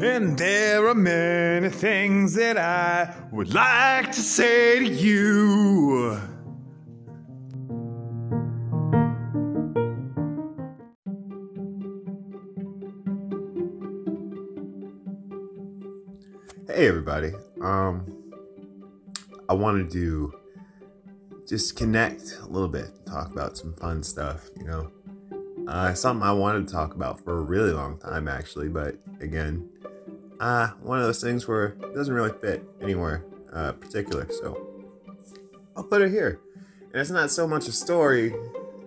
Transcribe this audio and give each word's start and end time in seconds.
And 0.00 0.36
there 0.36 0.88
are 0.88 0.94
many 0.94 1.68
things 1.68 2.34
that 2.34 2.58
I 2.58 3.14
would 3.30 3.54
like 3.54 4.10
to 4.10 4.20
say 4.20 4.80
to 4.80 4.84
you. 4.84 6.20
Hey 16.66 16.88
everybody. 16.88 17.32
Um 17.62 18.04
I 19.48 19.54
wanted 19.54 19.90
to 19.92 20.34
just 21.46 21.76
connect 21.76 22.38
a 22.42 22.46
little 22.46 22.68
bit, 22.68 22.90
talk 23.06 23.30
about 23.32 23.56
some 23.56 23.74
fun 23.74 24.02
stuff, 24.02 24.50
you 24.58 24.64
know. 24.64 24.90
Uh 25.68 25.94
something 25.94 26.26
I 26.26 26.32
wanted 26.32 26.66
to 26.66 26.74
talk 26.74 26.94
about 26.96 27.20
for 27.22 27.38
a 27.38 27.42
really 27.42 27.70
long 27.70 27.96
time 27.98 28.26
actually, 28.26 28.68
but 28.68 28.96
again, 29.20 29.70
uh 30.40 30.68
one 30.82 30.98
of 30.98 31.04
those 31.04 31.20
things 31.22 31.46
where 31.46 31.76
it 31.82 31.94
doesn't 31.94 32.14
really 32.14 32.32
fit 32.40 32.64
anywhere 32.80 33.24
uh 33.52 33.72
particular, 33.72 34.26
so 34.30 34.68
I'll 35.76 35.84
put 35.84 36.02
it 36.02 36.10
here. 36.10 36.40
And 36.92 37.00
it's 37.00 37.10
not 37.10 37.30
so 37.30 37.46
much 37.46 37.68
a 37.68 37.72
story 37.72 38.34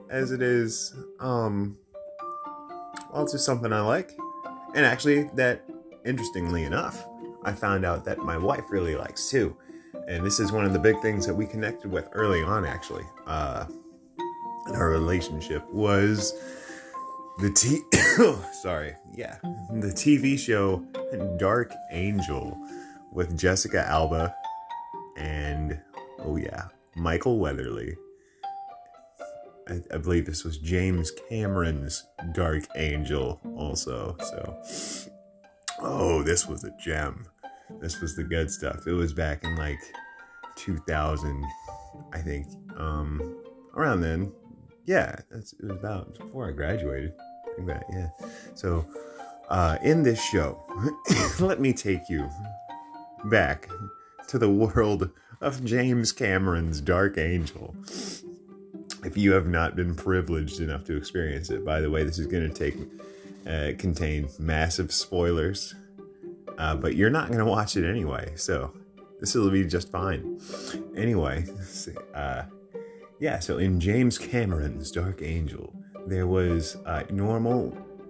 as 0.10 0.32
it 0.32 0.42
is 0.42 0.96
um 1.20 1.78
well 3.12 3.24
it's 3.24 3.34
just 3.34 3.46
something 3.46 3.72
I 3.74 3.82
like. 3.82 4.18
And 4.76 4.86
actually 4.86 5.24
that 5.36 5.64
interestingly 6.06 6.64
enough, 6.64 7.06
I 7.44 7.52
found 7.54 7.86
out 7.86 8.06
that 8.06 8.20
my 8.20 8.38
wife 8.38 8.66
really 8.70 8.96
likes 8.96 9.30
too. 9.30 9.56
And 10.08 10.26
this 10.26 10.40
is 10.40 10.52
one 10.54 10.66
of 10.66 10.72
the 10.72 10.80
big 10.80 11.02
things 11.02 11.26
that 11.28 11.36
we 11.36 11.46
connected 11.46 11.92
with 11.92 12.08
early 12.14 12.42
on, 12.42 12.66
actually, 12.66 13.04
uh, 13.26 13.66
in 14.70 14.76
our 14.76 14.90
relationship 14.90 15.70
was 15.70 16.34
the 17.40 17.52
T. 17.52 17.82
sorry, 18.62 18.96
yeah, 19.14 19.38
the 19.44 19.88
TV 19.88 20.38
show 20.38 20.84
Dark 21.38 21.74
Angel 21.92 22.58
with 23.12 23.38
Jessica 23.38 23.86
Alba 23.88 24.36
and 25.18 25.80
oh 26.20 26.38
yeah, 26.38 26.66
Michael 26.96 27.40
Weatherly. 27.40 27.96
I, 29.70 29.82
I 29.94 29.98
believe 29.98 30.26
this 30.26 30.46
was 30.46 30.58
James 30.60 31.12
Cameron's 31.30 32.08
Dark 32.34 32.64
Angel, 32.78 33.42
also. 33.58 34.16
So, 34.22 35.10
oh, 35.82 36.24
this 36.24 36.48
was 36.48 36.64
a 36.64 36.72
gem 36.80 37.28
this 37.82 38.02
was 38.02 38.16
the 38.16 38.24
good 38.24 38.50
stuff. 38.52 38.88
It 38.88 38.94
was 38.94 39.14
back 39.14 39.44
in 39.44 39.56
like 39.56 39.80
2000, 40.56 41.46
I 42.14 42.20
think. 42.20 42.48
Um, 42.78 43.42
around 43.76 44.02
then, 44.02 44.32
yeah, 44.86 45.16
that's 45.32 45.54
it 45.54 45.64
was 45.64 45.72
about 45.72 46.18
before 46.18 46.50
I 46.50 46.52
graduated. 46.52 47.14
Think 47.58 47.70
yeah. 47.92 48.10
So, 48.56 48.86
uh, 49.50 49.78
in 49.84 50.04
this 50.04 50.24
show, 50.24 50.64
let 51.40 51.60
me 51.60 51.74
take 51.74 52.08
you 52.10 52.30
back 53.26 53.70
to 54.30 54.38
the 54.38 54.50
world 54.50 55.10
of 55.42 55.66
James 55.66 56.12
Cameron's 56.14 56.80
Dark 56.80 57.18
Angel. 57.18 57.76
If 59.04 59.18
you 59.18 59.34
have 59.34 59.48
not 59.48 59.76
been 59.76 59.96
privileged 59.96 60.62
enough 60.62 60.86
to 60.86 60.96
experience 60.96 61.50
it, 61.50 61.66
by 61.66 61.82
the 61.82 61.90
way, 61.90 62.04
this 62.04 62.20
is 62.20 62.28
going 62.28 62.50
to 62.50 62.54
take 62.54 62.78
uh, 63.46 63.72
contain 63.78 64.30
massive 64.40 64.94
spoilers 64.94 65.76
uh, 66.58 66.76
but 66.76 66.96
you're 66.96 67.10
not 67.10 67.28
going 67.28 67.40
to 67.40 67.46
watch 67.46 67.78
it 67.78 67.88
anyway, 67.88 68.32
so 68.36 68.74
this 69.20 69.36
will 69.36 69.50
be 69.50 69.64
just 69.64 69.92
fine. 69.92 70.40
Anyway, 70.96 71.46
uh, 72.14 72.44
yeah, 73.20 73.40
so 73.40 73.58
in 73.58 73.80
James 73.80 74.18
Cameron's 74.18 74.92
Dark 74.92 75.22
Angel, 75.22 75.74
there 76.08 76.28
was 76.28 76.78
a 76.86 77.12
normal 77.12 77.70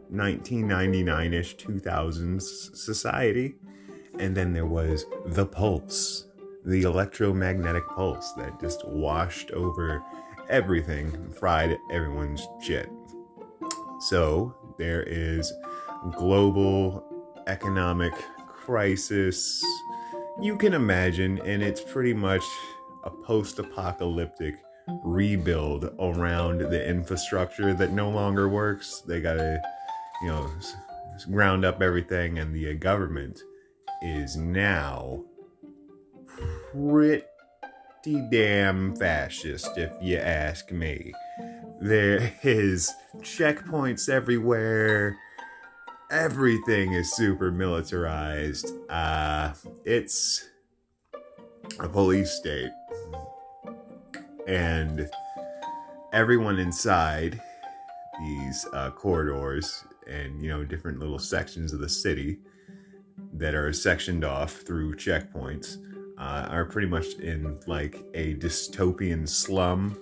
1999 0.10 1.34
ish 1.34 1.58
2000s 1.58 2.76
society, 2.76 3.56
and 4.20 4.36
then 4.36 4.54
there 4.54 4.66
was 4.66 5.06
the 5.26 5.46
pulse, 5.46 6.28
the 6.66 6.84
electromagnetic 6.84 7.88
pulse 7.90 8.34
that 8.34 8.60
just 8.62 8.88
washed 8.88 9.52
over 9.52 10.02
everything, 10.50 11.32
fried 11.32 11.78
everyone's 11.92 12.48
shit. 12.62 12.90
So 14.00 14.56
there 14.78 15.04
is 15.04 15.52
global 16.16 17.04
economic 17.48 18.14
crisis 18.48 19.64
you 20.40 20.56
can 20.56 20.74
imagine, 20.74 21.40
and 21.46 21.64
it's 21.64 21.82
pretty 21.82 22.14
much 22.14 22.44
a 23.04 23.10
post 23.10 23.58
apocalyptic 23.58 24.56
rebuild 25.04 25.94
around 26.00 26.60
the 26.60 26.88
infrastructure 26.88 27.74
that 27.74 27.92
no 27.92 28.10
longer 28.10 28.48
works. 28.50 29.02
They 29.02 29.22
gotta, 29.22 29.62
you 30.22 30.30
know, 30.30 30.50
ground 31.32 31.66
up 31.66 31.82
everything, 31.82 32.40
and 32.40 32.54
the 32.54 32.74
government 32.76 33.42
is 34.02 34.36
now 34.38 35.24
pretty 36.72 37.24
damn 38.30 38.96
fascist, 38.96 39.78
if 39.78 39.92
you 40.02 40.18
ask 40.18 40.72
me. 40.72 41.14
There 41.80 42.34
is 42.44 42.92
checkpoints 43.22 44.10
everywhere 44.10 45.18
everything 46.10 46.94
is 46.94 47.14
super 47.14 47.52
militarized. 47.52 48.72
Uh, 48.90 49.54
it's 49.86 50.48
a 51.80 51.90
police 51.90 52.32
state. 52.32 52.72
And 54.48 55.10
everyone 56.14 56.58
inside 56.58 57.42
these 58.20 58.66
uh, 58.74 58.92
corridors 58.92 59.84
and, 60.08 60.42
you 60.42 60.50
know, 60.50 60.64
different 60.64 61.00
little 61.00 61.20
sections 61.20 61.74
of 61.74 61.80
the 61.80 61.90
city 61.90 62.40
that 63.34 63.54
are 63.54 63.74
sectioned 63.74 64.24
off 64.24 64.54
through 64.54 64.96
checkpoints 64.96 65.78
uh, 66.18 66.48
are 66.50 66.66
pretty 66.66 66.88
much 66.88 67.14
in 67.16 67.60
like 67.68 68.04
a 68.14 68.36
dystopian 68.36 69.28
slum 69.28 69.98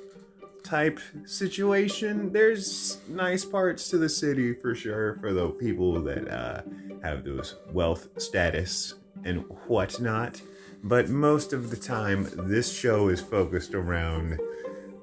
type 0.63 0.99
situation. 1.25 2.31
There's 2.31 2.99
nice 3.07 3.45
parts 3.45 3.89
to 3.89 3.97
the 3.97 4.09
city 4.09 4.53
for 4.53 4.75
sure 4.75 5.17
for 5.21 5.33
the 5.33 5.49
people 5.49 6.01
that 6.03 6.27
uh, 6.27 6.61
have 7.03 7.23
those 7.23 7.55
wealth 7.71 8.07
status 8.17 8.95
and 9.23 9.39
whatnot. 9.67 10.41
But 10.85 11.09
most 11.09 11.51
of 11.51 11.69
the 11.69 11.77
time, 11.77 12.27
this 12.47 12.71
show 12.71 13.09
is 13.09 13.19
focused 13.19 13.73
around 13.73 14.39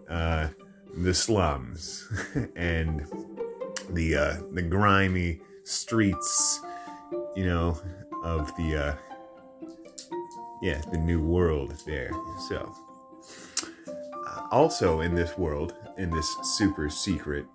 uh, 0.08 0.48
the 0.94 1.12
slums 1.12 2.08
and 2.56 3.06
the 3.90 4.16
uh, 4.16 4.36
the 4.52 4.62
grimy 4.62 5.40
streets, 5.64 6.60
you 7.36 7.46
know, 7.46 7.80
of 8.22 8.54
the 8.56 8.76
uh, 8.76 8.94
yeah 10.62 10.80
the 10.92 10.98
new 10.98 11.20
world 11.20 11.74
there. 11.84 12.12
So 12.48 12.72
also 14.52 15.00
in 15.00 15.14
this 15.14 15.36
world, 15.36 15.74
in 15.96 16.10
this 16.10 16.36
super 16.42 16.90
secret 16.90 17.46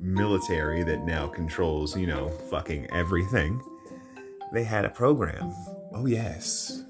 military 0.00 0.82
that 0.82 1.04
now 1.04 1.28
controls, 1.28 1.96
you 1.96 2.06
know, 2.06 2.30
fucking 2.50 2.90
everything, 2.90 3.60
they 4.52 4.64
had 4.64 4.84
a 4.84 4.88
program. 4.88 5.52
Oh, 5.94 6.06
yes. 6.06 6.82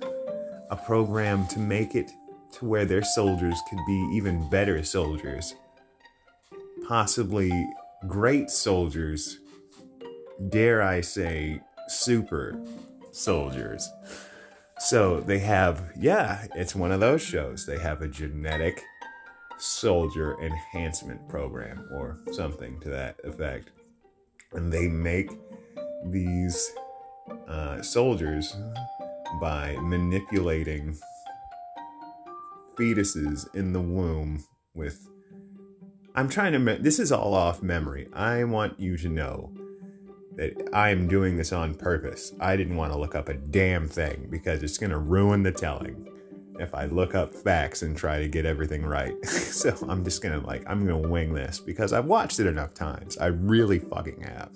A 0.70 0.76
program 0.76 1.46
to 1.48 1.58
make 1.58 1.94
it 1.94 2.10
to 2.52 2.64
where 2.64 2.84
their 2.84 3.04
soldiers 3.04 3.58
could 3.68 3.78
be 3.86 4.10
even 4.14 4.48
better 4.50 4.82
soldiers. 4.82 5.54
Possibly 6.86 7.50
great 8.06 8.50
soldiers. 8.50 9.38
Dare 10.48 10.82
I 10.82 11.00
say, 11.00 11.60
super 11.88 12.60
soldiers. 13.12 13.90
So 14.78 15.20
they 15.20 15.38
have, 15.38 15.92
yeah, 15.98 16.46
it's 16.54 16.74
one 16.74 16.92
of 16.92 17.00
those 17.00 17.22
shows. 17.22 17.64
They 17.64 17.78
have 17.78 18.02
a 18.02 18.08
genetic 18.08 18.82
soldier 19.58 20.36
enhancement 20.42 21.26
program 21.28 21.88
or 21.94 22.18
something 22.32 22.78
to 22.80 22.90
that 22.90 23.18
effect. 23.24 23.70
And 24.52 24.72
they 24.72 24.88
make 24.88 25.30
these 26.04 26.72
uh, 27.48 27.80
soldiers 27.82 28.54
by 29.40 29.76
manipulating 29.80 30.96
fetuses 32.76 33.52
in 33.54 33.72
the 33.72 33.80
womb 33.80 34.44
with. 34.74 35.08
I'm 36.14 36.28
trying 36.28 36.52
to. 36.52 36.78
This 36.82 36.98
is 36.98 37.12
all 37.12 37.34
off 37.34 37.62
memory. 37.62 38.08
I 38.12 38.44
want 38.44 38.80
you 38.80 38.96
to 38.98 39.08
know 39.08 39.52
that 40.36 40.68
I 40.72 40.90
am 40.90 41.08
doing 41.08 41.36
this 41.36 41.52
on 41.52 41.74
purpose. 41.74 42.32
I 42.40 42.56
didn't 42.56 42.76
want 42.76 42.92
to 42.92 42.98
look 42.98 43.14
up 43.14 43.28
a 43.28 43.34
damn 43.34 43.88
thing 43.88 44.28
because 44.30 44.62
it's 44.62 44.78
going 44.78 44.90
to 44.90 44.98
ruin 44.98 45.42
the 45.42 45.52
telling 45.52 46.06
if 46.58 46.74
I 46.74 46.86
look 46.86 47.14
up 47.14 47.34
facts 47.34 47.82
and 47.82 47.96
try 47.96 48.18
to 48.18 48.28
get 48.28 48.46
everything 48.46 48.84
right. 48.84 49.14
so 49.26 49.76
I'm 49.88 50.04
just 50.04 50.22
gonna 50.22 50.44
like 50.46 50.64
I'm 50.66 50.86
gonna 50.86 51.08
wing 51.08 51.34
this 51.34 51.60
because 51.60 51.92
I've 51.92 52.06
watched 52.06 52.40
it 52.40 52.46
enough 52.46 52.74
times. 52.74 53.16
I 53.18 53.26
really 53.26 53.78
fucking 53.78 54.22
have. 54.22 54.50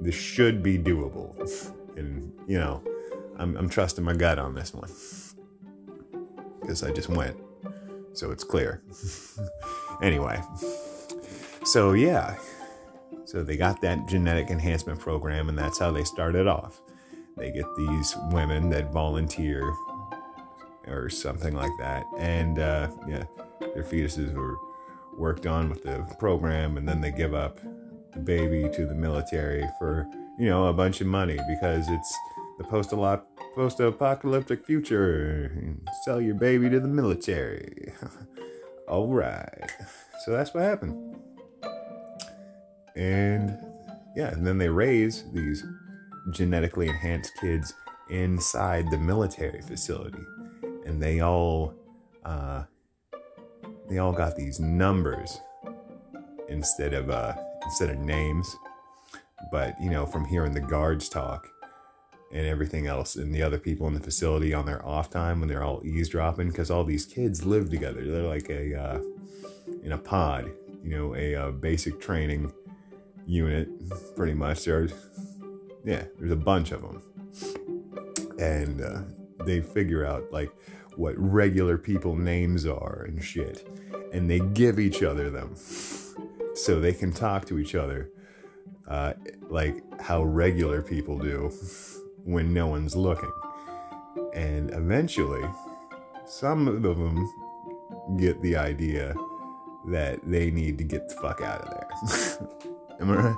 This 0.00 0.14
should 0.14 0.62
be 0.62 0.78
doable, 0.78 1.36
and 1.96 2.32
you 2.46 2.58
know, 2.58 2.82
I'm, 3.38 3.56
I'm 3.56 3.68
trusting 3.68 4.04
my 4.04 4.14
gut 4.14 4.38
on 4.38 4.54
this 4.54 4.74
one 4.74 4.90
because 6.60 6.82
I 6.82 6.90
just 6.92 7.08
went, 7.08 7.36
so 8.12 8.30
it's 8.30 8.44
clear. 8.44 8.82
anyway, 10.02 10.40
so 11.64 11.92
yeah, 11.92 12.36
so 13.24 13.42
they 13.42 13.56
got 13.56 13.80
that 13.82 14.06
genetic 14.08 14.50
enhancement 14.50 15.00
program, 15.00 15.48
and 15.48 15.58
that's 15.58 15.78
how 15.78 15.90
they 15.90 16.04
started 16.04 16.46
off. 16.46 16.80
they 17.36 17.50
get 17.50 17.66
these 17.76 18.16
women 18.32 18.70
that 18.70 18.92
volunteer 18.92 19.62
or 20.86 21.08
something 21.08 21.54
like 21.54 21.70
that. 21.78 22.04
And 22.18 22.58
uh, 22.58 22.88
yeah, 23.06 23.24
their 23.74 23.84
fetuses 23.84 24.32
were 24.34 24.56
worked 25.16 25.46
on 25.46 25.68
with 25.68 25.82
the 25.82 26.06
program, 26.18 26.76
and 26.76 26.88
then 26.88 27.00
they 27.00 27.10
give 27.10 27.34
up 27.34 27.60
the 28.12 28.20
baby 28.20 28.68
to 28.74 28.86
the 28.86 28.94
military 28.94 29.64
for 29.78 30.06
you 30.38 30.46
know 30.48 30.66
a 30.66 30.72
bunch 30.72 31.00
of 31.00 31.06
money 31.06 31.38
because 31.48 31.88
it's 31.88 32.18
the 32.58 32.64
post-apocalyptic 33.54 34.64
future. 34.64 35.76
Sell 36.04 36.20
your 36.20 36.34
baby 36.34 36.68
to 36.68 36.80
the 36.80 36.88
military. 36.88 37.92
All 38.88 39.08
right, 39.08 39.70
so 40.24 40.32
that's 40.32 40.52
what 40.54 40.62
happened. 40.62 41.16
And 42.96 43.56
yeah, 44.16 44.28
and 44.32 44.46
then 44.46 44.58
they 44.58 44.68
raise 44.68 45.30
these 45.32 45.64
genetically 46.30 46.88
enhanced 46.88 47.32
kids 47.40 47.72
inside 48.10 48.90
the 48.90 48.98
military 48.98 49.60
facility, 49.60 50.24
and 50.86 51.00
they 51.00 51.20
all 51.20 51.74
uh, 52.24 52.64
they 53.88 53.98
all 53.98 54.12
got 54.12 54.36
these 54.36 54.58
numbers 54.58 55.38
instead 56.48 56.94
of 56.94 57.10
uh, 57.10 57.34
instead 57.64 57.90
of 57.90 57.98
names. 57.98 58.56
But 59.52 59.74
you 59.80 59.90
know, 59.90 60.06
from 60.06 60.24
hearing 60.24 60.52
the 60.52 60.60
guards 60.60 61.08
talk 61.10 61.46
and 62.30 62.46
everything 62.46 62.86
else, 62.86 63.16
and 63.16 63.34
the 63.34 63.42
other 63.42 63.58
people 63.58 63.86
in 63.86 63.94
the 63.94 64.00
facility 64.00 64.52
on 64.52 64.66
their 64.66 64.84
off 64.84 65.10
time 65.10 65.40
when 65.40 65.48
they're 65.48 65.62
all 65.62 65.80
eavesdropping, 65.84 66.48
because 66.48 66.70
all 66.70 66.84
these 66.84 67.06
kids 67.06 67.44
live 67.44 67.70
together. 67.70 68.04
They're 68.04 68.22
like 68.22 68.50
a 68.50 68.74
uh, 68.78 69.00
in 69.82 69.92
a 69.92 69.98
pod, 69.98 70.50
you 70.82 70.90
know, 70.90 71.14
a 71.14 71.34
uh, 71.34 71.50
basic 71.52 72.00
training 72.00 72.52
unit, 73.26 73.68
pretty 74.16 74.34
much. 74.34 74.64
There's 74.64 74.92
yeah, 75.84 76.04
there's 76.18 76.32
a 76.32 76.36
bunch 76.36 76.72
of 76.72 76.82
them, 76.82 77.02
and 78.38 78.80
uh, 78.82 79.00
they 79.44 79.60
figure 79.60 80.04
out 80.04 80.30
like 80.30 80.50
what 80.96 81.14
regular 81.16 81.78
people 81.78 82.14
names 82.16 82.66
are 82.66 83.04
and 83.08 83.22
shit, 83.22 83.66
and 84.12 84.28
they 84.28 84.40
give 84.40 84.78
each 84.78 85.02
other 85.02 85.30
them 85.30 85.54
so 86.54 86.80
they 86.80 86.92
can 86.92 87.12
talk 87.12 87.46
to 87.46 87.58
each 87.58 87.74
other 87.74 88.10
uh, 88.88 89.12
like 89.48 89.82
how 90.00 90.24
regular 90.24 90.82
people 90.82 91.18
do 91.18 91.50
when 92.28 92.52
no 92.52 92.66
one's 92.66 92.94
looking. 92.94 93.32
And 94.34 94.70
eventually, 94.74 95.44
some 96.26 96.68
of 96.68 96.82
them 96.82 98.18
get 98.18 98.40
the 98.42 98.54
idea 98.56 99.14
that 99.86 100.20
they 100.24 100.50
need 100.50 100.76
to 100.78 100.84
get 100.84 101.08
the 101.08 101.14
fuck 101.14 101.40
out 101.40 101.62
of 101.62 101.70
there. 101.70 102.48
Am 103.00 103.10
I 103.10 103.14
right? 103.14 103.36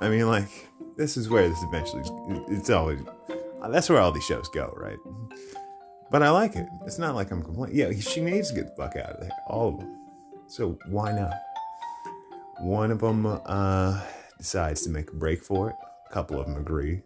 I 0.00 0.08
mean, 0.08 0.26
like, 0.26 0.68
this 0.96 1.16
is 1.16 1.28
where 1.28 1.48
this 1.48 1.62
eventually, 1.62 2.02
it's 2.48 2.68
always, 2.68 3.00
that's 3.70 3.88
where 3.88 4.00
all 4.00 4.10
these 4.10 4.24
shows 4.24 4.48
go, 4.48 4.74
right? 4.76 4.98
But 6.10 6.24
I 6.24 6.30
like 6.30 6.56
it. 6.56 6.66
It's 6.84 6.98
not 6.98 7.14
like 7.14 7.30
I'm 7.30 7.42
complaining. 7.42 7.76
Yeah, 7.76 7.92
she 8.00 8.20
needs 8.20 8.48
to 8.48 8.54
get 8.56 8.66
the 8.66 8.82
fuck 8.82 8.96
out 8.96 9.10
of 9.10 9.20
there. 9.20 9.30
All 9.46 9.68
of 9.68 9.78
them. 9.78 9.96
So 10.48 10.78
why 10.88 11.12
not? 11.12 11.32
One 12.60 12.90
of 12.90 12.98
them 12.98 13.24
uh, 13.26 14.00
decides 14.36 14.82
to 14.82 14.90
make 14.90 15.10
a 15.10 15.14
break 15.14 15.42
for 15.44 15.70
it. 15.70 15.76
A 16.10 16.12
couple 16.12 16.40
of 16.40 16.46
them 16.46 16.56
agree. 16.56 17.02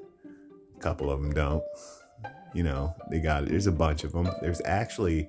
A 0.77 0.81
couple 0.81 1.11
of 1.11 1.21
them 1.21 1.33
don't. 1.33 1.63
You 2.55 2.63
know, 2.63 2.95
they 3.11 3.21
got 3.21 3.45
it. 3.45 3.51
There's 3.51 3.67
a 3.67 3.73
bunch 3.73 4.05
of 4.05 4.13
them. 4.13 4.29
There's 4.41 4.63
actually, 4.65 5.29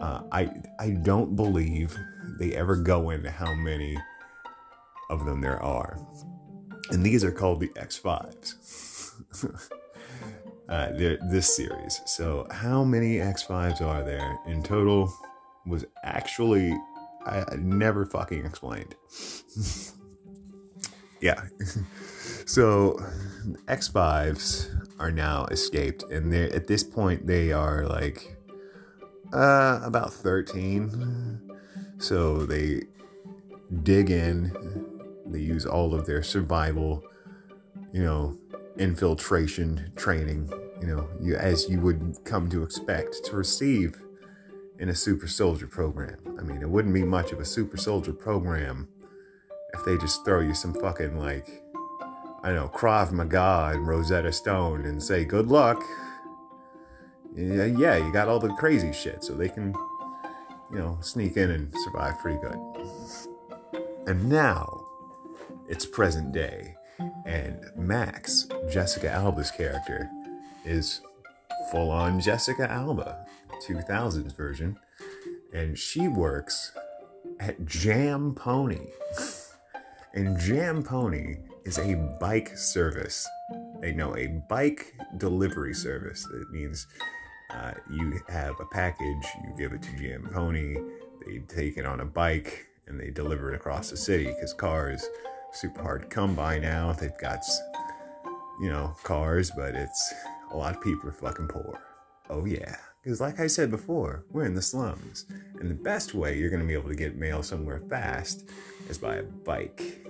uh, 0.00 0.22
I 0.32 0.50
I 0.78 0.90
don't 0.90 1.34
believe 1.34 1.96
they 2.38 2.54
ever 2.54 2.76
go 2.76 3.10
into 3.10 3.30
how 3.30 3.54
many 3.54 3.96
of 5.08 5.24
them 5.24 5.40
there 5.40 5.62
are, 5.62 5.98
and 6.90 7.04
these 7.04 7.24
are 7.24 7.32
called 7.32 7.60
the 7.60 7.70
X 7.76 7.96
Fives. 7.96 9.14
uh, 10.68 10.92
this 10.92 11.56
series. 11.56 12.00
So, 12.04 12.46
how 12.50 12.84
many 12.84 13.16
X5s 13.16 13.80
are 13.80 14.02
there 14.02 14.38
in 14.46 14.62
total? 14.62 15.12
Was 15.64 15.84
actually 16.02 16.76
I, 17.24 17.44
I 17.52 17.56
never 17.56 18.04
fucking 18.04 18.44
explained. 18.44 18.94
yeah. 21.22 21.42
so, 22.46 22.98
X5s 23.66 24.98
are 24.98 25.10
now 25.10 25.46
escaped, 25.46 26.04
and 26.10 26.32
they 26.32 26.50
at 26.50 26.66
this 26.66 26.82
point 26.82 27.26
they 27.26 27.52
are 27.52 27.86
like 27.86 28.36
uh, 29.32 29.80
about 29.82 30.12
13. 30.12 31.40
So 31.98 32.44
they 32.44 32.82
dig 33.82 34.10
in, 34.10 34.52
they 35.26 35.40
use 35.40 35.64
all 35.64 35.94
of 35.94 36.04
their 36.04 36.22
survival, 36.22 37.04
you 37.92 38.02
know, 38.02 38.36
infiltration 38.76 39.92
training, 39.96 40.52
you 40.80 40.86
know, 40.86 41.08
you, 41.20 41.36
as 41.36 41.68
you 41.68 41.80
would 41.80 42.18
come 42.24 42.48
to 42.50 42.62
expect 42.62 43.24
to 43.26 43.36
receive 43.36 44.02
in 44.78 44.88
a 44.88 44.94
super 44.94 45.28
soldier 45.28 45.66
program. 45.66 46.16
I 46.38 46.42
mean, 46.42 46.60
it 46.60 46.68
wouldn't 46.68 46.94
be 46.94 47.04
much 47.04 47.32
of 47.32 47.38
a 47.38 47.44
super 47.44 47.76
soldier 47.76 48.12
program 48.12 48.88
if 49.74 49.84
they 49.84 49.96
just 49.98 50.24
throw 50.24 50.40
you 50.40 50.54
some 50.54 50.74
fucking 50.74 51.16
like, 51.18 51.62
I 52.42 52.48
don't 52.48 52.56
know, 52.56 52.68
Krav 52.68 53.12
Maga 53.12 53.72
and 53.74 53.86
Rosetta 53.86 54.32
Stone 54.32 54.84
and 54.84 55.02
say, 55.02 55.24
good 55.24 55.48
luck. 55.48 55.82
Yeah, 57.34 57.64
yeah, 57.64 57.96
you 57.96 58.12
got 58.12 58.28
all 58.28 58.38
the 58.38 58.52
crazy 58.54 58.92
shit, 58.92 59.24
so 59.24 59.34
they 59.34 59.48
can, 59.48 59.74
you 60.70 60.78
know, 60.78 60.98
sneak 61.00 61.36
in 61.36 61.50
and 61.50 61.72
survive 61.84 62.18
pretty 62.18 62.38
good. 62.40 62.58
And 64.06 64.28
now, 64.28 64.86
it's 65.68 65.86
present 65.86 66.32
day 66.32 66.74
and 67.24 67.60
Max, 67.76 68.48
Jessica 68.70 69.10
Alba's 69.10 69.50
character, 69.50 70.10
is 70.64 71.00
full 71.70 71.90
on 71.90 72.20
Jessica 72.20 72.70
Alba, 72.70 73.26
2000s 73.66 74.36
version. 74.36 74.78
And 75.52 75.78
she 75.78 76.08
works 76.08 76.72
at 77.40 77.64
Jam 77.66 78.34
Pony. 78.34 78.88
and 80.14 80.38
Jam 80.38 80.82
Pony 80.82 81.36
is 81.64 81.78
a 81.78 81.94
bike 82.20 82.56
service. 82.56 83.26
They 83.80 83.92
know 83.92 84.16
a 84.16 84.26
bike 84.48 84.94
delivery 85.16 85.74
service. 85.74 86.24
That 86.24 86.50
means 86.50 86.86
uh, 87.50 87.72
you 87.90 88.20
have 88.28 88.58
a 88.60 88.66
package, 88.66 89.26
you 89.44 89.54
give 89.56 89.72
it 89.72 89.82
to 89.82 89.96
Jam 89.96 90.28
Pony, 90.32 90.76
they 91.24 91.38
take 91.48 91.76
it 91.76 91.86
on 91.86 92.00
a 92.00 92.04
bike, 92.04 92.66
and 92.86 92.98
they 92.98 93.10
deliver 93.10 93.52
it 93.52 93.56
across 93.56 93.90
the 93.90 93.96
city 93.96 94.26
because 94.26 94.52
cars 94.52 95.08
super 95.52 95.82
hard 95.82 96.02
to 96.02 96.08
come 96.08 96.34
by 96.34 96.58
now. 96.58 96.92
They've 96.92 97.16
got, 97.18 97.40
you 98.60 98.68
know, 98.68 98.96
cars, 99.02 99.50
but 99.50 99.74
it's 99.74 100.14
a 100.50 100.56
lot 100.56 100.76
of 100.76 100.82
people 100.82 101.08
are 101.08 101.12
fucking 101.12 101.48
poor. 101.48 101.80
Oh, 102.30 102.44
yeah. 102.44 102.76
Because, 103.02 103.20
like 103.20 103.40
I 103.40 103.48
said 103.48 103.70
before, 103.70 104.24
we're 104.30 104.44
in 104.44 104.54
the 104.54 104.62
slums. 104.62 105.26
And 105.58 105.68
the 105.68 105.74
best 105.74 106.14
way 106.14 106.38
you're 106.38 106.50
going 106.50 106.62
to 106.62 106.66
be 106.66 106.74
able 106.74 106.88
to 106.88 106.94
get 106.94 107.16
mail 107.16 107.42
somewhere 107.42 107.80
fast 107.90 108.48
is 108.88 108.96
by 108.96 109.16
a 109.16 109.22
bike. 109.24 110.06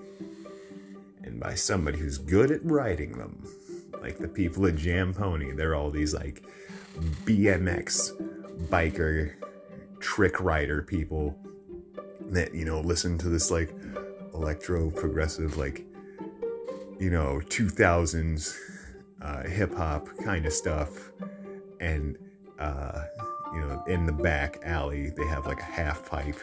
And 1.23 1.41
by 1.41 1.55
somebody 1.55 1.99
who's 1.99 2.19
good 2.19 2.51
at 2.51 2.63
riding 2.65 3.13
them. 3.13 3.47
Like 4.01 4.19
the 4.19 4.29
people 4.29 4.67
at 4.67 4.77
Jam 4.77 5.15
Pony. 5.15 5.53
They're 5.53 5.75
all 5.75 5.91
these, 5.91 6.13
like, 6.13 6.43
BMX 7.25 8.13
biker, 8.69 9.33
trick 10.01 10.41
rider 10.41 10.83
people 10.83 11.39
that, 12.27 12.55
you 12.55 12.67
know, 12.67 12.81
listen 12.81 13.17
to 13.19 13.31
this, 13.31 13.51
like, 13.51 13.75
electro 14.35 14.91
progressive, 14.91 15.57
like, 15.57 15.87
you 16.99 17.09
know, 17.11 17.41
2000s 17.45 18.55
uh, 19.23 19.45
hip 19.45 19.75
hop 19.75 20.09
kind 20.23 20.45
of 20.45 20.53
stuff. 20.53 21.11
And, 21.81 22.19
uh, 22.63 23.05
you 23.53 23.61
know, 23.61 23.83
in 23.87 24.07
the 24.07 24.13
back 24.13 24.59
alley, 24.63 25.11
they 25.11 25.27
have 25.27 25.47
like 25.47 25.61
a 25.61 25.65
half 25.65 26.09
pipe 26.09 26.39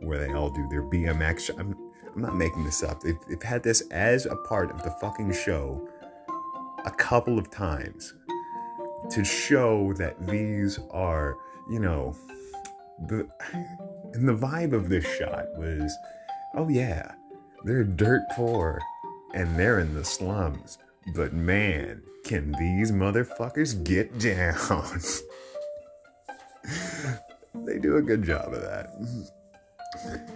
where 0.00 0.18
they 0.18 0.32
all 0.32 0.50
do 0.50 0.68
their 0.68 0.82
BMX. 0.82 1.50
I'm, 1.58 1.76
I'm 2.14 2.22
not 2.22 2.36
making 2.36 2.64
this 2.64 2.82
up. 2.82 3.00
They've, 3.00 3.18
they've 3.28 3.42
had 3.42 3.62
this 3.62 3.82
as 3.90 4.26
a 4.26 4.36
part 4.36 4.70
of 4.70 4.82
the 4.82 4.90
fucking 5.00 5.32
show 5.32 5.88
a 6.84 6.90
couple 6.90 7.38
of 7.38 7.50
times 7.50 8.14
to 9.10 9.24
show 9.24 9.92
that 9.94 10.26
these 10.26 10.78
are, 10.90 11.36
you 11.70 11.78
know, 11.78 12.14
the 13.08 13.26
and 14.12 14.28
the 14.28 14.34
vibe 14.34 14.72
of 14.72 14.88
this 14.88 15.04
shot 15.16 15.46
was, 15.56 15.96
oh 16.54 16.68
yeah, 16.68 17.12
they're 17.64 17.84
dirt 17.84 18.22
poor 18.32 18.78
and 19.34 19.58
they're 19.58 19.80
in 19.80 19.94
the 19.94 20.04
slums. 20.04 20.78
But 21.14 21.32
man, 21.32 22.02
can 22.24 22.52
these 22.52 22.92
motherfuckers 22.92 23.82
get 23.82 24.18
down? 24.18 25.00
They 27.54 27.78
do 27.78 27.96
a 27.96 28.02
good 28.02 28.22
job 28.22 28.52
of 28.52 28.62
that. 28.62 28.90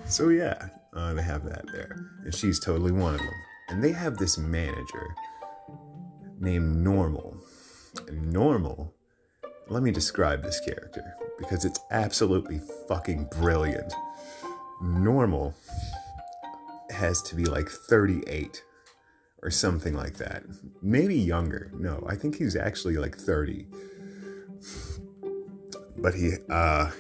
So, 0.06 0.28
yeah, 0.28 0.68
uh, 0.94 1.14
they 1.14 1.22
have 1.22 1.44
that 1.44 1.64
there. 1.72 1.96
And 2.24 2.34
she's 2.34 2.60
totally 2.60 2.92
one 2.92 3.14
of 3.14 3.20
them. 3.20 3.34
And 3.68 3.82
they 3.82 3.92
have 3.92 4.16
this 4.16 4.38
manager 4.38 5.14
named 6.38 6.76
Normal. 6.76 7.36
Normal, 8.12 8.94
let 9.68 9.82
me 9.82 9.90
describe 9.90 10.42
this 10.42 10.60
character 10.60 11.14
because 11.38 11.64
it's 11.64 11.80
absolutely 11.90 12.60
fucking 12.88 13.28
brilliant. 13.32 13.92
Normal 14.82 15.54
has 16.90 17.22
to 17.22 17.34
be 17.34 17.44
like 17.44 17.68
38 17.68 18.62
or 19.42 19.50
something 19.50 19.94
like 19.94 20.14
that. 20.14 20.44
Maybe 20.82 21.16
younger. 21.16 21.70
No, 21.74 22.04
I 22.08 22.14
think 22.14 22.36
he's 22.36 22.56
actually 22.56 22.96
like 22.96 23.16
30. 23.16 23.66
But 25.98 26.14
he 26.14 26.32
uh 26.48 26.90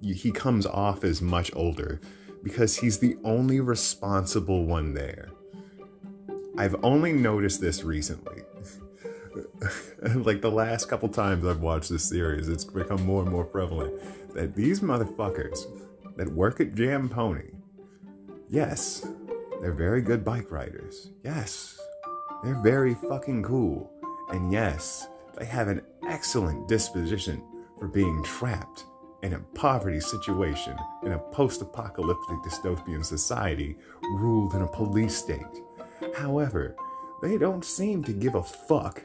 he 0.00 0.32
comes 0.32 0.66
off 0.66 1.04
as 1.04 1.22
much 1.22 1.50
older 1.54 2.00
because 2.42 2.76
he's 2.76 2.98
the 2.98 3.16
only 3.24 3.60
responsible 3.60 4.66
one 4.66 4.94
there. 4.94 5.30
I've 6.58 6.76
only 6.82 7.12
noticed 7.12 7.60
this 7.60 7.84
recently. 7.84 8.42
like 10.16 10.42
the 10.42 10.50
last 10.50 10.88
couple 10.88 11.08
times 11.08 11.46
I've 11.46 11.60
watched 11.60 11.88
this 11.88 12.04
series, 12.04 12.48
it's 12.48 12.64
become 12.64 13.02
more 13.04 13.22
and 13.22 13.30
more 13.30 13.44
prevalent 13.44 13.94
that 14.34 14.54
these 14.54 14.80
motherfuckers 14.80 15.60
that 16.16 16.28
work 16.28 16.60
at 16.60 16.74
Jam 16.74 17.08
Pony, 17.08 17.50
yes, 18.48 19.06
they're 19.60 19.72
very 19.72 20.02
good 20.02 20.24
bike 20.24 20.50
riders. 20.50 21.10
Yes, 21.22 21.80
they're 22.42 22.60
very 22.62 22.94
fucking 22.94 23.44
cool. 23.44 23.90
And 24.30 24.52
yes, 24.52 25.06
they 25.38 25.44
have 25.44 25.68
an 25.68 25.82
excellent 26.06 26.68
disposition 26.68 27.42
for 27.82 27.88
being 27.88 28.22
trapped 28.22 28.84
in 29.24 29.32
a 29.32 29.40
poverty 29.56 29.98
situation 29.98 30.76
in 31.02 31.10
a 31.10 31.18
post 31.18 31.60
apocalyptic 31.62 32.36
dystopian 32.44 33.04
society 33.04 33.76
ruled 34.14 34.54
in 34.54 34.62
a 34.62 34.68
police 34.68 35.16
state. 35.16 35.40
However, 36.16 36.76
they 37.22 37.36
don't 37.38 37.64
seem 37.64 38.04
to 38.04 38.12
give 38.12 38.36
a 38.36 38.42
fuck 38.44 39.02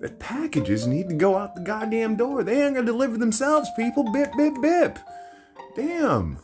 that 0.00 0.18
packages 0.18 0.86
need 0.86 1.10
to 1.10 1.14
go 1.14 1.36
out 1.36 1.54
the 1.54 1.60
goddamn 1.60 2.16
door. 2.16 2.42
They 2.42 2.64
ain't 2.64 2.76
gonna 2.76 2.86
deliver 2.86 3.18
themselves, 3.18 3.68
people. 3.76 4.10
Bip, 4.10 4.32
bip, 4.38 4.54
bip. 4.62 4.98
Damn. 5.76 6.38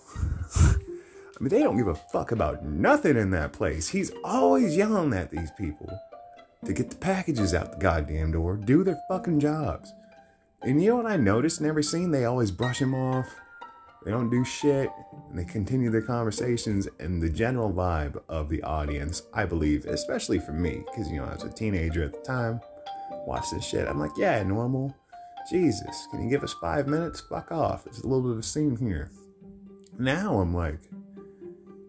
I 0.55 1.41
mean, 1.41 1.49
they 1.49 1.63
don't 1.63 1.79
give 1.79 1.89
a 1.89 1.95
fuck 1.95 2.31
about 2.31 2.63
nothing 2.63 3.17
in 3.17 3.31
that 3.31 3.55
place. 3.55 3.89
He's 3.89 4.13
always 4.23 4.77
yelling 4.77 5.15
at 5.15 5.31
these 5.31 5.51
people 5.53 5.99
to 6.67 6.75
get 6.75 6.91
the 6.91 6.97
packages 6.97 7.55
out 7.55 7.73
the 7.73 7.79
goddamn 7.79 8.33
door, 8.33 8.59
do 8.59 8.85
their 8.85 9.01
fucking 9.09 9.41
jobs. 9.41 9.95
And 10.67 10.83
you 10.83 10.91
know 10.91 10.97
what 10.97 11.07
I 11.07 11.17
noticed 11.17 11.61
in 11.61 11.67
every 11.67 11.85
scene? 11.85 12.11
They 12.11 12.25
always 12.25 12.51
brush 12.51 12.83
him 12.83 12.93
off. 12.93 13.33
They 14.05 14.11
don't 14.11 14.31
do 14.31 14.45
shit. 14.45 14.91
And 15.31 15.39
they 15.39 15.45
continue 15.45 15.91
their 15.91 16.03
conversations. 16.03 16.89
And 16.99 17.23
the 17.23 17.31
general 17.31 17.73
vibe 17.73 18.21
of 18.29 18.49
the 18.49 18.65
audience, 18.65 19.23
I 19.33 19.45
believe, 19.45 19.85
especially 19.85 20.41
for 20.41 20.51
me, 20.51 20.83
because, 20.87 21.09
you 21.09 21.19
know, 21.19 21.25
I 21.25 21.35
was 21.35 21.45
a 21.45 21.53
teenager 21.53 22.03
at 22.03 22.15
the 22.15 22.21
time, 22.23 22.61
watch 23.27 23.53
this 23.53 23.65
shit. 23.65 23.87
I'm 23.87 24.01
like, 24.01 24.11
yeah, 24.17 24.43
normal. 24.43 24.93
Jesus, 25.49 26.09
can 26.11 26.25
you 26.25 26.29
give 26.29 26.43
us 26.43 26.55
five 26.55 26.89
minutes? 26.89 27.21
Fuck 27.21 27.53
off. 27.53 27.87
It's 27.87 28.01
a 28.01 28.07
little 28.09 28.23
bit 28.23 28.33
of 28.33 28.39
a 28.39 28.43
scene 28.43 28.75
here. 28.75 29.13
Now 30.01 30.41
I'm 30.41 30.53
like, 30.53 30.81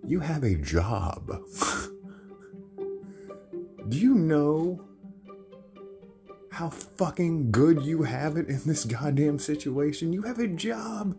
you 0.05 0.19
have 0.19 0.43
a 0.43 0.53
job. 0.53 1.27
Do 3.89 3.98
you 3.98 4.13
know 4.13 4.88
how 6.58 6.70
fucking 6.70 7.52
good 7.52 7.84
you 7.84 8.02
have 8.02 8.36
it 8.36 8.48
in 8.48 8.60
this 8.66 8.84
goddamn 8.84 9.38
situation? 9.38 10.12
You 10.12 10.24
have 10.24 10.40
a 10.40 10.48
job 10.48 11.16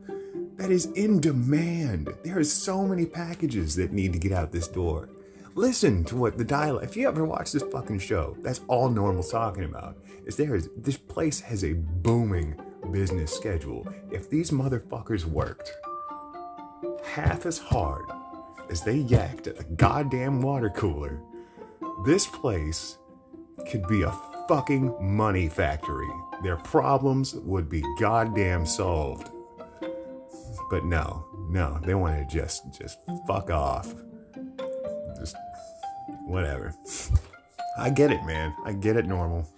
that 0.57 0.73
is 0.73 0.87
in 0.87 1.21
demand. 1.21 2.13
There 2.25 2.41
are 2.41 2.43
so 2.43 2.85
many 2.85 3.07
packages 3.07 3.77
that 3.77 3.93
need 3.93 4.13
to 4.15 4.19
get 4.19 4.33
out 4.33 4.51
this 4.51 4.67
door. 4.67 5.09
Listen 5.55 6.03
to 6.07 6.17
what 6.17 6.39
the 6.39 6.45
dialogue. 6.45 6.83
If 6.83 6.97
you 6.97 7.07
ever 7.07 7.25
watch 7.25 7.53
this 7.53 7.63
fucking 7.63 8.01
show, 8.01 8.37
that's 8.41 8.63
all 8.67 8.89
Normal's 8.89 9.31
talking 9.31 9.63
about. 9.63 9.97
Is 10.27 10.35
there 10.35 10.57
is 10.57 10.71
this 10.77 10.97
place 10.97 11.39
has 11.39 11.63
a 11.63 11.75
booming 11.75 12.61
business 12.91 13.33
schedule. 13.33 13.87
If 14.11 14.29
these 14.29 14.51
motherfuckers 14.51 15.25
worked 15.25 15.71
half 17.05 17.47
as 17.47 17.59
hard 17.59 18.07
as 18.71 18.83
they 18.83 19.05
yacked 19.05 19.47
at 19.47 19.57
the 19.57 19.65
goddamn 19.77 20.43
water 20.43 20.71
cooler, 20.71 21.21
this 22.05 22.27
place 22.27 22.99
could 23.71 23.87
be 23.87 24.03
a 24.03 24.11
fucking 24.49 24.97
money 25.01 25.49
factory. 25.49 26.09
Their 26.43 26.57
problems 26.57 27.35
would 27.35 27.69
be 27.69 27.85
goddamn 28.01 28.65
solved. 28.65 29.31
But 30.71 30.85
no, 30.85 31.27
no, 31.51 31.79
they 31.85 31.95
want 31.95 32.19
to 32.19 32.35
just 32.35 32.63
just 32.79 32.99
fuck 33.27 33.51
off. 33.51 33.95
Just 35.19 35.37
whatever. 36.27 36.75
I 37.79 37.91
get 37.91 38.11
it, 38.11 38.25
man. 38.25 38.55
I 38.65 38.73
get 38.73 38.97
it 38.97 39.07
normal. 39.07 39.49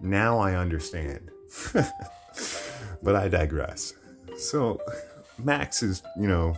Now 0.00 0.38
I 0.38 0.54
understand. 0.54 1.30
but 3.02 3.16
I 3.16 3.28
digress. 3.28 3.94
So 4.36 4.80
Max 5.42 5.82
is, 5.82 6.02
you 6.18 6.28
know, 6.28 6.56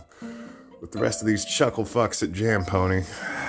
with 0.81 0.91
the 0.91 0.99
rest 0.99 1.21
of 1.21 1.27
these 1.27 1.45
chuckle 1.45 1.85
fucks 1.85 2.23
at 2.23 2.31
Jam 2.31 2.65
Pony. 2.65 3.03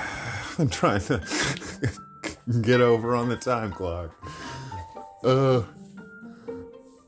I'm 0.58 0.68
trying 0.68 1.00
to 1.02 1.20
get 2.62 2.80
over 2.80 3.14
on 3.14 3.28
the 3.28 3.36
time 3.36 3.72
clock. 3.72 4.10
Uh, 5.24 5.62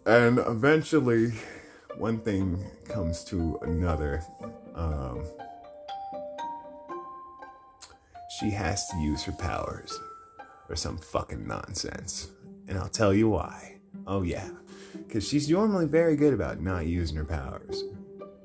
and 0.06 0.38
eventually, 0.38 1.32
one 1.96 2.20
thing 2.20 2.64
comes 2.84 3.24
to 3.24 3.58
another. 3.62 4.22
Um, 4.74 5.24
she 8.38 8.50
has 8.50 8.88
to 8.88 8.96
use 8.98 9.22
her 9.24 9.32
powers 9.32 9.98
or 10.68 10.76
some 10.76 10.98
fucking 10.98 11.46
nonsense. 11.46 12.28
And 12.68 12.78
I'll 12.78 12.88
tell 12.88 13.14
you 13.14 13.28
why. 13.28 13.76
Oh, 14.06 14.22
yeah. 14.22 14.48
Because 14.92 15.26
she's 15.26 15.48
normally 15.48 15.86
very 15.86 16.16
good 16.16 16.34
about 16.34 16.60
not 16.60 16.86
using 16.86 17.16
her 17.16 17.24
powers 17.24 17.84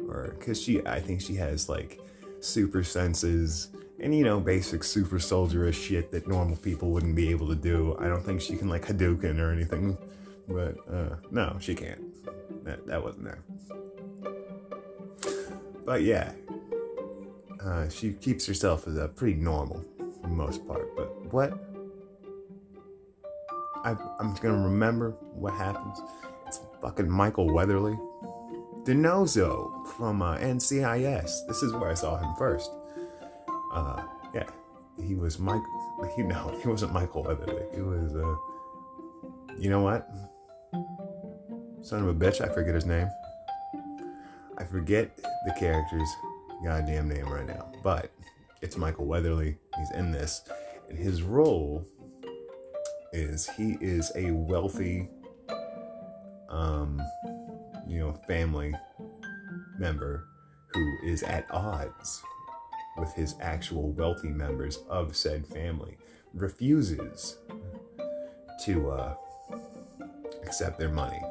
or 0.10 0.36
because 0.38 0.60
she 0.62 0.86
i 0.86 1.00
think 1.00 1.22
she 1.22 1.36
has 1.36 1.69
like 1.69 2.00
super 2.39 2.84
senses 2.84 3.69
and 4.01 4.15
you 4.15 4.24
know 4.24 4.39
basic 4.39 4.84
super 4.84 5.18
soldierish 5.18 5.88
shit 5.88 6.12
that 6.12 6.27
normal 6.27 6.56
people 6.58 6.89
wouldn't 6.89 7.15
be 7.15 7.29
able 7.29 7.48
to 7.48 7.56
do. 7.56 7.96
I 8.00 8.08
don't 8.08 8.24
think 8.24 8.41
she 8.41 8.56
can 8.56 8.70
like 8.70 8.86
hadouken 8.86 9.39
or 9.39 9.51
anything 9.51 9.98
but 10.48 10.77
uh 10.91 11.15
no 11.32 11.58
she 11.60 11.75
can't. 11.75 12.01
That, 12.65 12.86
that 12.88 13.03
wasn't 13.03 13.25
there. 13.25 13.44
But 15.86 16.03
yeah. 16.03 16.34
Uh, 17.63 17.89
she 17.89 18.13
keeps 18.13 18.46
herself 18.46 18.88
as 18.88 18.96
a 18.96 19.10
pretty 19.10 19.34
normal 19.34 19.84
for 19.98 20.27
the 20.27 20.34
most 20.34 20.65
part 20.68 20.96
but 20.96 21.34
what? 21.34 21.53
I, 23.84 23.96
i'm 24.20 24.34
gonna 24.36 24.63
remember 24.63 25.12
what 25.34 25.53
happens. 25.53 26.01
It's 26.48 26.60
fucking 26.82 27.10
michael 27.10 27.51
weatherly. 27.53 27.98
DiNozzo 28.84 29.86
from 29.88 30.22
uh, 30.22 30.38
NCIS. 30.38 31.48
This 31.48 31.62
is 31.62 31.74
where 31.74 31.91
I 31.91 31.94
saw 31.94 32.18
him 32.18 32.34
first. 32.38 32.72
Uh, 33.71 34.01
yeah, 34.33 34.47
he 35.01 35.15
was 35.15 35.39
Mike. 35.39 35.61
He 36.15 36.23
no, 36.23 36.57
he 36.61 36.67
wasn't 36.69 36.93
Michael 36.93 37.23
Weatherly. 37.23 37.65
He 37.75 37.81
was 37.81 38.15
uh, 38.15 38.35
you 39.59 39.69
know 39.69 39.81
what? 39.81 40.09
Son 41.81 42.01
of 42.01 42.07
a 42.07 42.13
bitch, 42.13 42.39
I 42.39 42.47
forget 42.53 42.73
his 42.73 42.85
name. 42.85 43.09
I 44.57 44.63
forget 44.63 45.17
the 45.45 45.53
character's 45.59 46.07
goddamn 46.63 47.09
name 47.09 47.27
right 47.27 47.45
now, 47.45 47.69
but 47.83 48.11
it's 48.61 48.77
Michael 48.77 49.07
Weatherly. 49.07 49.57
He's 49.77 49.91
in 49.91 50.11
this, 50.11 50.41
and 50.88 50.97
his 50.97 51.21
role 51.21 51.85
is 53.11 53.49
he 53.57 53.77
is 53.81 54.09
a 54.15 54.31
wealthy 54.31 55.09
um 56.49 57.01
you 57.89 57.99
know, 57.99 58.13
family 58.27 58.73
member 59.79 60.27
who 60.73 60.97
is 61.03 61.23
at 61.23 61.45
odds 61.49 62.21
with 63.00 63.13
his 63.13 63.36
actual 63.41 63.91
wealthy 63.91 64.29
members 64.29 64.79
of 64.89 65.15
said 65.15 65.46
family 65.46 65.98
refuses 66.34 67.38
to 68.65 68.91
uh, 68.91 69.15
accept 70.44 70.77
their 70.77 70.89
money. 70.89 71.22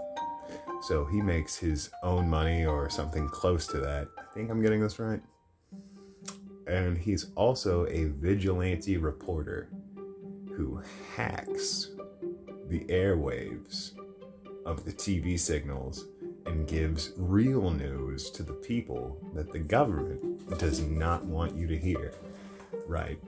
So 0.83 1.05
he 1.05 1.21
makes 1.21 1.57
his 1.57 1.91
own 2.03 2.29
money 2.29 2.65
or 2.65 2.89
something 2.89 3.29
close 3.29 3.67
to 3.69 3.79
that. 3.79 4.09
I 4.17 4.23
think 4.33 4.51
I'm 4.51 4.63
getting 4.63 4.81
this 4.81 4.99
right. 4.99 5.21
And 6.67 6.97
he's 6.97 7.27
also 7.35 7.87
a 7.87 8.05
vigilante 8.05 8.97
reporter 8.97 9.69
who 10.55 10.83
hacks 11.17 11.91
the 12.69 12.81
airwaves 12.85 13.93
of 14.67 14.85
the 14.85 14.93
TV 14.93 15.39
signals 15.39 16.07
and 16.49 16.67
gives 16.67 17.13
real 17.17 17.71
news 17.71 18.31
to 18.31 18.43
the 18.43 18.53
people 18.53 19.21
that 19.35 19.53
the 19.53 19.59
government 19.59 20.59
does 20.59 20.81
not 20.81 21.25
want 21.25 21.55
you 21.55 21.67
to 21.67 21.77
hear. 21.77 22.13
Right. 22.87 23.19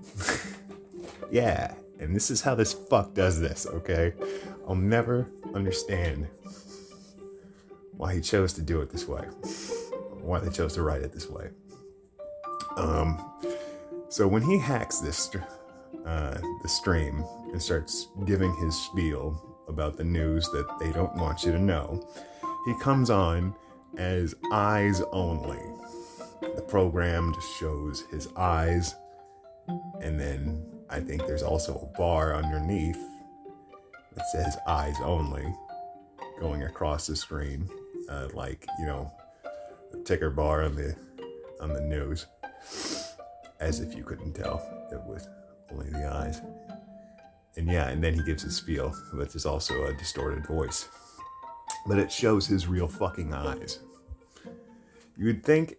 yeah, 1.31 1.75
and 1.99 2.17
this 2.17 2.31
is 2.31 2.41
how 2.41 2.55
this 2.55 2.73
fuck 2.73 3.15
does 3.15 3.41
this, 3.41 3.67
okay? 3.67 4.15
I'll 4.67 4.75
never 4.75 5.29
understand 5.55 6.27
why 7.93 8.15
he 8.15 8.21
chose 8.21 8.53
to 8.55 8.63
do 8.63 8.81
it 8.81 8.91
this 8.91 9.07
way. 9.07 9.23
Why 10.21 10.39
they 10.39 10.51
chose 10.51 10.75
to 10.75 10.83
write 10.83 11.03
it 11.03 11.13
this 11.13 11.29
way. 11.29 11.51
Um 12.77 13.25
so 14.09 14.27
when 14.27 14.43
he 14.43 14.59
hacks 14.59 14.99
this 14.99 15.31
uh, 16.05 16.39
the 16.63 16.69
stream 16.69 17.25
and 17.53 17.63
starts 17.63 18.09
giving 18.25 18.55
his 18.57 18.75
spiel 18.75 19.57
about 19.69 19.97
the 19.97 20.05
news 20.05 20.49
that 20.51 20.67
they 20.81 20.91
don't 20.93 21.15
want 21.15 21.45
you 21.45 21.53
to 21.53 21.59
know, 21.59 22.05
he 22.67 22.75
comes 22.81 23.11
on 23.11 23.55
as 23.97 24.35
eyes 24.53 25.03
only. 25.13 25.61
The 26.41 26.63
program 26.63 27.35
just 27.35 27.57
shows 27.59 28.05
his 28.11 28.29
eyes, 28.37 28.95
and 30.01 30.19
then 30.19 30.65
I 30.89 31.01
think 31.01 31.27
there's 31.27 31.43
also 31.43 31.75
a 31.75 31.99
bar 31.99 32.35
underneath 32.35 32.99
that 34.15 34.27
says 34.33 34.57
eyes 34.67 34.97
only 35.03 35.55
going 36.41 36.63
across 36.63 37.07
the 37.07 37.15
screen, 37.15 37.69
uh, 38.09 38.29
like, 38.33 38.67
you 38.79 38.87
know, 38.87 39.13
the 39.93 40.03
ticker 40.03 40.31
bar 40.31 40.63
on 40.63 40.75
the 40.75 40.97
on 41.61 41.73
the 41.73 41.81
news, 41.81 42.27
as 43.61 43.81
if 43.81 43.95
you 43.95 44.03
couldn't 44.03 44.33
tell 44.33 44.67
it 44.91 45.01
was 45.03 45.29
only 45.71 45.91
the 45.91 46.11
eyes. 46.11 46.41
And 47.57 47.69
yeah, 47.69 47.89
and 47.89 48.03
then 48.03 48.15
he 48.15 48.23
gives 48.23 48.43
his 48.43 48.57
spiel, 48.57 48.95
but 49.13 49.31
there's 49.31 49.47
also 49.47 49.85
a 49.85 49.93
distorted 49.95 50.47
voice. 50.47 50.89
But 51.87 51.99
it 51.99 52.13
shows 52.13 52.47
his 52.47 52.67
real 52.67 52.89
fucking 52.89 53.33
eyes. 53.33 53.81
You 55.17 55.27
would 55.27 55.45
think 55.45 55.77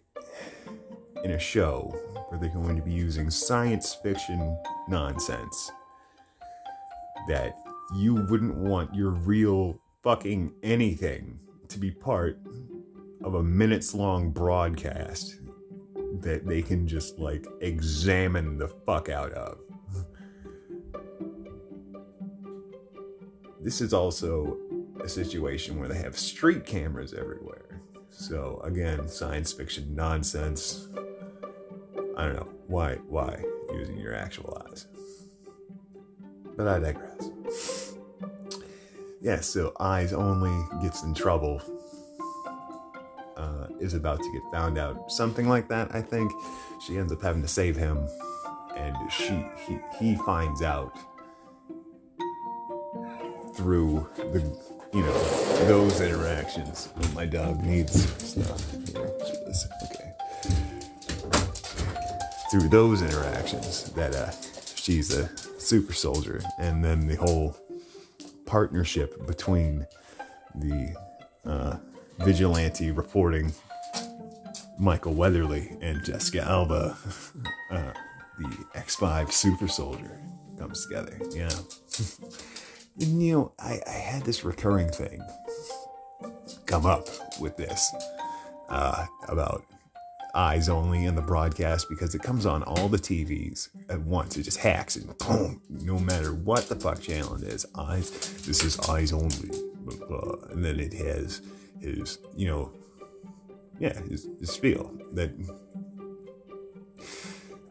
in 1.24 1.32
a 1.32 1.38
show 1.38 1.94
where 2.28 2.40
they're 2.40 2.50
going 2.50 2.76
to 2.76 2.82
be 2.82 2.92
using 2.92 3.30
science 3.30 3.94
fiction 3.94 4.58
nonsense 4.88 5.70
that 7.28 7.56
you 7.94 8.14
wouldn't 8.14 8.56
want 8.56 8.94
your 8.94 9.10
real 9.10 9.78
fucking 10.02 10.52
anything 10.62 11.38
to 11.68 11.78
be 11.78 11.90
part 11.90 12.38
of 13.24 13.34
a 13.34 13.42
minutes 13.42 13.94
long 13.94 14.30
broadcast 14.30 15.36
that 16.20 16.46
they 16.46 16.62
can 16.62 16.86
just 16.86 17.18
like 17.18 17.46
examine 17.60 18.58
the 18.58 18.68
fuck 18.68 19.08
out 19.08 19.32
of. 19.32 19.58
This 23.60 23.80
is 23.80 23.92
also 23.92 24.58
a 25.00 25.08
situation 25.08 25.78
where 25.78 25.88
they 25.88 25.98
have 25.98 26.16
street 26.18 26.64
cameras 26.66 27.14
everywhere. 27.14 27.80
So 28.10 28.60
again, 28.64 29.08
science 29.08 29.52
fiction 29.52 29.94
nonsense. 29.94 30.88
I 32.16 32.26
don't 32.26 32.36
know 32.36 32.48
why 32.66 32.96
why 33.08 33.42
using 33.72 33.98
your 33.98 34.14
actual 34.14 34.62
eyes. 34.68 34.86
But 36.56 36.68
I 36.68 36.78
digress. 36.78 37.94
Yeah, 39.22 39.40
so 39.40 39.72
eyes 39.80 40.12
only 40.12 40.52
gets 40.82 41.02
in 41.04 41.14
trouble. 41.14 41.62
Uh, 43.36 43.66
is 43.80 43.94
about 43.94 44.18
to 44.18 44.32
get 44.32 44.42
found 44.52 44.78
out. 44.78 45.10
Something 45.10 45.48
like 45.48 45.68
that, 45.68 45.94
I 45.94 46.02
think. 46.02 46.30
She 46.86 46.98
ends 46.98 47.12
up 47.12 47.22
having 47.22 47.42
to 47.42 47.48
save 47.48 47.76
him, 47.76 48.06
and 48.76 48.96
she 49.10 49.44
he 49.66 49.78
he 49.98 50.16
finds 50.16 50.62
out 50.62 50.96
through 53.54 54.08
the 54.16 54.81
you 54.92 55.02
know 55.02 55.18
those 55.66 56.00
interactions. 56.00 56.88
My 57.14 57.24
dog 57.26 57.62
needs 57.62 58.04
stuff. 58.22 58.74
Okay. 58.94 60.12
Through 62.50 62.68
those 62.68 63.00
interactions 63.00 63.84
that 63.92 64.14
uh, 64.14 64.30
she's 64.74 65.16
a 65.16 65.28
super 65.58 65.94
soldier, 65.94 66.42
and 66.58 66.84
then 66.84 67.06
the 67.06 67.16
whole 67.16 67.56
partnership 68.44 69.26
between 69.26 69.86
the 70.56 70.94
uh, 71.46 71.76
vigilante 72.18 72.90
reporting 72.90 73.52
Michael 74.78 75.14
Weatherly 75.14 75.74
and 75.80 76.04
Jessica 76.04 76.42
Alba, 76.42 76.96
uh, 77.70 77.92
the 78.38 78.48
X5 78.74 79.32
super 79.32 79.68
soldier, 79.68 80.20
comes 80.58 80.84
together. 80.86 81.18
Yeah. 81.34 81.50
you 82.96 83.32
know, 83.34 83.52
I, 83.58 83.80
I, 83.86 83.90
had 83.90 84.22
this 84.22 84.44
recurring 84.44 84.88
thing 84.88 85.22
come 86.66 86.86
up 86.86 87.08
with 87.40 87.56
this 87.56 87.92
uh, 88.68 89.06
about 89.28 89.64
eyes 90.34 90.68
only 90.68 91.04
in 91.04 91.14
the 91.14 91.22
broadcast 91.22 91.88
because 91.88 92.14
it 92.14 92.22
comes 92.22 92.46
on 92.46 92.62
all 92.62 92.88
the 92.88 92.98
TVs 92.98 93.68
at 93.88 94.00
once. 94.00 94.36
It 94.36 94.44
just 94.44 94.58
hacks 94.58 94.96
and 94.96 95.16
boom, 95.18 95.60
no 95.68 95.98
matter 95.98 96.34
what 96.34 96.68
the 96.68 96.76
fuck 96.76 97.00
channel 97.00 97.34
it 97.36 97.44
is, 97.44 97.66
eyes, 97.74 98.10
this 98.44 98.64
is 98.64 98.78
eyes 98.80 99.12
only. 99.12 99.50
And 100.50 100.64
then 100.64 100.78
it 100.80 100.92
has 100.94 101.42
his, 101.80 102.18
you 102.36 102.46
know, 102.46 102.72
yeah, 103.78 103.98
his, 104.02 104.28
his 104.38 104.56
feel 104.56 104.92
that. 105.12 105.32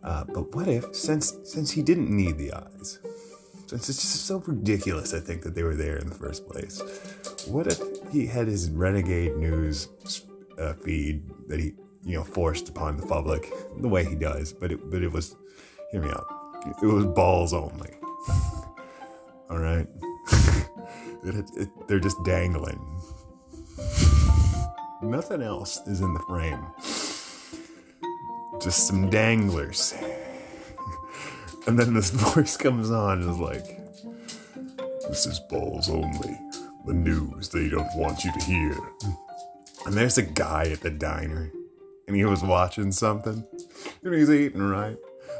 Uh, 0.03 0.23
but 0.33 0.53
what 0.55 0.67
if, 0.67 0.95
since 0.95 1.37
since 1.43 1.69
he 1.71 1.83
didn't 1.83 2.09
need 2.09 2.37
the 2.37 2.51
eyes, 2.53 2.99
it's 3.71 3.87
just 3.87 4.25
so 4.25 4.39
ridiculous, 4.39 5.13
I 5.13 5.19
think 5.19 5.43
that 5.43 5.55
they 5.55 5.63
were 5.63 5.75
there 5.75 5.97
in 5.97 6.09
the 6.09 6.15
first 6.15 6.47
place. 6.47 6.81
What 7.47 7.67
if 7.67 7.79
he 8.11 8.27
had 8.27 8.47
his 8.47 8.69
renegade 8.69 9.37
news 9.37 9.87
uh, 10.57 10.73
feed 10.73 11.23
that 11.47 11.59
he 11.59 11.73
you 12.03 12.15
know, 12.17 12.23
forced 12.23 12.69
upon 12.69 12.97
the 12.97 13.05
public 13.05 13.51
the 13.79 13.87
way 13.87 14.03
he 14.05 14.15
does. 14.15 14.53
But 14.53 14.71
it, 14.71 14.89
but 14.89 15.03
it 15.03 15.11
was, 15.11 15.35
hear 15.91 16.01
me 16.01 16.09
out. 16.09 16.25
It 16.81 16.85
was 16.85 17.05
balls 17.05 17.53
only. 17.53 17.91
All 19.49 19.57
right, 19.57 19.87
it, 21.23 21.45
it, 21.57 21.87
they're 21.87 21.99
just 21.99 22.23
dangling. 22.23 22.79
Nothing 25.01 25.41
else 25.41 25.79
is 25.87 26.01
in 26.01 26.13
the 26.13 26.19
frame. 26.21 26.65
Just 28.61 28.87
some 28.87 29.09
danglers. 29.09 29.93
And 31.67 31.77
then 31.77 31.93
this 31.93 32.09
voice 32.33 32.57
comes 32.57 32.91
on 32.91 33.21
is 33.21 33.37
like, 33.37 33.79
"This 35.07 35.25
is 35.25 35.39
balls 35.39 35.89
only. 35.89 36.39
The 36.85 36.93
news 36.93 37.49
they 37.49 37.69
don't 37.69 37.95
want 37.95 38.23
you 38.23 38.31
to 38.31 38.39
hear." 38.45 38.77
And 39.85 39.95
there's 39.95 40.17
a 40.17 40.23
guy 40.23 40.65
at 40.71 40.81
the 40.81 40.91
diner 40.91 41.51
and 42.07 42.15
he 42.15 42.25
was 42.25 42.43
watching 42.43 42.91
something 42.91 43.43
and 44.03 44.13
he's 44.13 44.29
eating 44.29 44.61
right. 44.61 44.97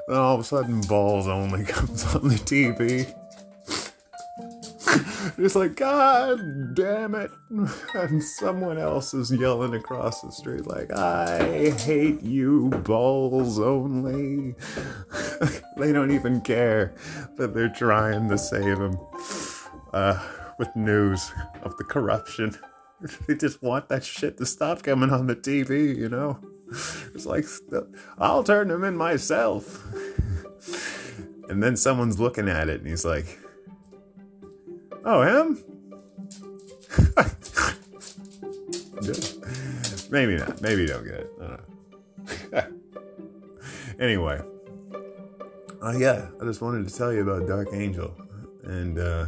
Then 0.07 0.17
all 0.17 0.35
of 0.35 0.41
a 0.41 0.43
sudden, 0.43 0.81
balls 0.81 1.27
only 1.27 1.63
comes 1.65 2.15
on 2.15 2.27
the 2.27 2.35
TV. 2.35 3.13
It's 5.37 5.55
like, 5.55 5.75
God 5.75 6.75
damn 6.75 7.15
it. 7.15 7.31
And 7.93 8.23
someone 8.23 8.77
else 8.77 9.13
is 9.13 9.31
yelling 9.31 9.73
across 9.73 10.21
the 10.21 10.31
street, 10.31 10.65
like, 10.65 10.91
I 10.91 11.71
hate 11.71 12.21
you, 12.21 12.69
balls 12.69 13.59
only. 13.59 14.55
They 15.77 15.91
don't 15.91 16.11
even 16.11 16.41
care 16.41 16.93
that 17.37 17.53
they're 17.53 17.69
trying 17.69 18.29
to 18.29 18.37
save 18.37 18.77
him 18.77 18.97
uh, 19.93 20.21
with 20.57 20.75
news 20.75 21.31
of 21.63 21.75
the 21.77 21.83
corruption. 21.83 22.57
They 23.27 23.33
just 23.33 23.63
want 23.63 23.89
that 23.89 24.03
shit 24.03 24.37
to 24.37 24.45
stop 24.45 24.83
coming 24.83 25.09
on 25.09 25.25
the 25.25 25.35
TV, 25.35 25.97
you 25.97 26.07
know? 26.07 26.37
It's 27.15 27.25
like, 27.25 27.45
I'll 28.19 28.43
turn 28.43 28.67
them 28.67 28.83
in 28.83 28.95
myself. 28.95 29.83
and 31.49 31.63
then 31.63 31.75
someone's 31.75 32.19
looking 32.19 32.47
at 32.47 32.69
it 32.69 32.81
and 32.81 32.87
he's 32.87 33.03
like, 33.03 33.39
Oh, 35.03 35.23
him? 35.23 35.63
Maybe 40.11 40.37
not. 40.37 40.61
Maybe 40.61 40.81
you 40.81 40.87
don't 40.87 41.03
get 41.03 41.27
it. 42.51 42.73
anyway. 43.99 44.41
Uh, 45.81 45.93
yeah, 45.97 46.27
I 46.39 46.45
just 46.45 46.61
wanted 46.61 46.87
to 46.87 46.95
tell 46.95 47.11
you 47.11 47.21
about 47.21 47.47
Dark 47.47 47.69
Angel. 47.73 48.15
And 48.63 48.99
uh, 48.99 49.27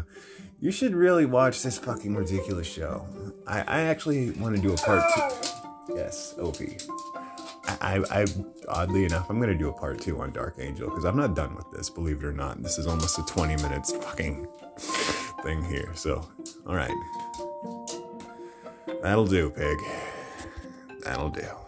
you 0.59 0.71
should 0.71 0.93
really 0.93 1.25
watch 1.25 1.63
this 1.63 1.79
fucking 1.79 2.15
ridiculous 2.15 2.67
show. 2.67 3.07
I, 3.47 3.61
I 3.61 3.81
actually 3.81 4.31
want 4.31 4.55
to 4.55 4.61
do 4.61 4.73
a 4.73 4.77
part 4.77 5.03
two. 5.15 5.95
Yes, 5.95 6.35
Opie. 6.37 6.77
I, 7.81 8.03
I, 8.11 8.25
oddly 8.67 9.05
enough, 9.05 9.29
I'm 9.29 9.39
gonna 9.39 9.55
do 9.55 9.69
a 9.69 9.73
part 9.73 9.99
two 9.99 10.21
on 10.21 10.31
Dark 10.31 10.57
Angel 10.59 10.89
because 10.89 11.05
I'm 11.05 11.17
not 11.17 11.35
done 11.35 11.55
with 11.55 11.69
this. 11.71 11.89
Believe 11.89 12.17
it 12.17 12.25
or 12.25 12.33
not, 12.33 12.61
this 12.61 12.77
is 12.77 12.87
almost 12.87 13.17
a 13.17 13.23
20 13.23 13.55
minutes 13.63 13.91
fucking 13.91 14.47
thing 15.43 15.63
here. 15.65 15.91
So, 15.95 16.27
all 16.67 16.75
right, 16.75 16.91
that'll 19.01 19.27
do, 19.27 19.49
pig. 19.49 19.77
That'll 21.03 21.29
do. 21.29 21.62